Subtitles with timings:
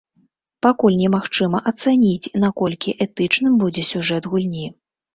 [0.65, 4.69] Пакуль немагчыма ацаніць, наколькі этычным будзе сюжэт гульні.